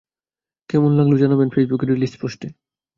কেমন 0.69 0.91
লাগলো 0.97 1.15
জানাবেন 1.17 1.47
ফেইসবুকে 1.49 1.85
রিলিজ 1.85 2.13
পোস্টে। 2.21 2.47